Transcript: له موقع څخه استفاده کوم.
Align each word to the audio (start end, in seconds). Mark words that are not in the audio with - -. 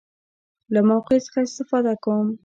له 0.73 0.79
موقع 0.89 1.17
څخه 1.25 1.39
استفاده 1.47 1.93
کوم. 2.03 2.27